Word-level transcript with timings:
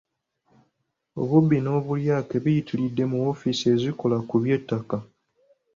Obubbi 1.21 1.57
n’obulyake 1.61 2.35
biyitiridde 2.43 3.03
mu 3.11 3.17
ofiisi 3.31 3.65
ezikola 3.75 4.17
ku 4.27 4.35
by’ettaka. 4.43 4.97